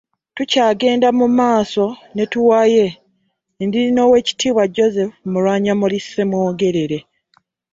Tukyagenda 0.35 1.07
mu 1.19 1.27
maaso 1.37 1.85
ne 2.15 2.23
Tuwaye, 2.31 2.85
ndi 3.65 3.81
n’Oweekitiibwa 3.91 4.63
Joseph 4.75 5.13
Milwanyammuli 5.31 5.97
Ssemwogerere. 6.03 6.97